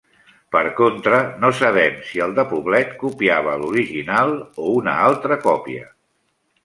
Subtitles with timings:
[0.53, 4.35] Per contra no sabem si el de Poblet copiava l’original
[4.65, 5.87] o una altra còpia.